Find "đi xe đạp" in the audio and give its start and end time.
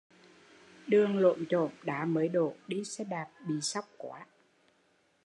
2.67-3.27